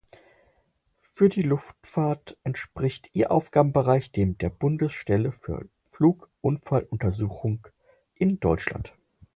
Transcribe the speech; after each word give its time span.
Für 0.97 1.29
die 1.29 1.43
Luftfahrt 1.43 2.35
entspricht 2.43 3.11
ihr 3.13 3.29
Aufgabenbereich 3.29 4.11
dem 4.11 4.35
der 4.35 4.49
Bundesstelle 4.49 5.31
für 5.31 5.69
Flugunfalluntersuchung 5.89 7.67
in 8.15 8.39
Deutschland. 8.39 8.95